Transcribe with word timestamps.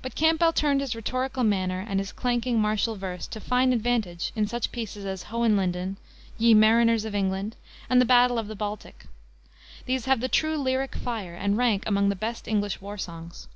But 0.00 0.14
Campbell 0.14 0.54
turned 0.54 0.80
his 0.80 0.94
rhetorical 0.96 1.44
manner 1.44 1.84
and 1.86 2.00
his 2.00 2.10
clanking, 2.10 2.58
martial 2.58 2.96
verse 2.96 3.26
to 3.26 3.40
fine 3.42 3.74
advantage 3.74 4.32
in 4.34 4.46
such 4.46 4.72
pieces 4.72 5.04
as 5.04 5.24
Hohenlinden, 5.24 5.98
Ye 6.38 6.54
Mariners 6.54 7.04
of 7.04 7.14
England, 7.14 7.56
and 7.90 8.00
the 8.00 8.06
Battle 8.06 8.38
of 8.38 8.48
the 8.48 8.56
Baltic. 8.56 9.04
These 9.84 10.06
have 10.06 10.20
the 10.20 10.30
true 10.30 10.56
lyric 10.56 10.94
fire, 10.94 11.34
and 11.34 11.58
rank 11.58 11.82
among 11.84 12.08
the 12.08 12.16
best 12.16 12.48
English 12.48 12.80
war 12.80 12.96
songs. 12.96 13.48